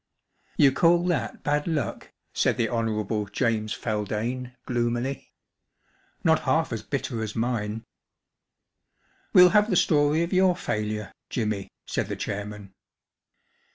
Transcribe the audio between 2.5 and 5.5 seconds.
the Hon, James Fcldame* gloomily. M